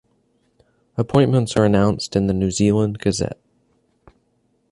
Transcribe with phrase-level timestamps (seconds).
[0.97, 3.39] Appointments are announced in the New Zealand Gazette.